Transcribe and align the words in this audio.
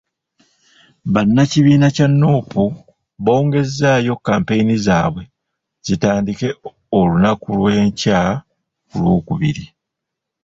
Bannakibiina 1.13 1.87
kya 1.95 2.07
Nuupu 2.19 2.63
bongezzaayo 3.25 4.13
kampeyini 4.25 4.75
zaabwe, 4.85 5.23
zitandike 5.85 6.47
olunaku 6.97 7.47
lw'enkya 7.57 8.19
ku 8.87 8.95
Lwokubiri. 9.03 9.65